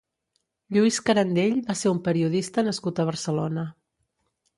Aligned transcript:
Lluís 0.77 0.95
Carandell 1.09 1.59
va 1.67 1.75
ser 1.81 1.91
un 1.95 1.99
periodista 2.07 2.65
nascut 2.69 3.03
a 3.03 3.07
Barcelona. 3.11 3.67